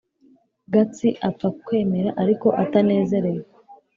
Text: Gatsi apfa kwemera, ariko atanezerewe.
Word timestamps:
Gatsi 0.73 1.09
apfa 1.27 1.47
kwemera, 1.65 2.09
ariko 2.21 2.47
atanezerewe. 2.63 3.43